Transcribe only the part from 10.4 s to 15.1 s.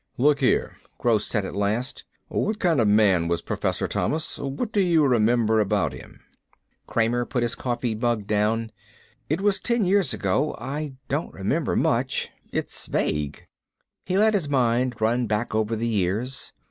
I don't remember much. It's vague." He let his mind